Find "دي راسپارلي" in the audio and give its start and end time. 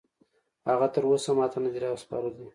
1.73-2.47